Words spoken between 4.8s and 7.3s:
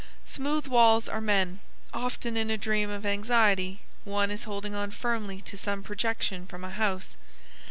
firmly to some projection from a house.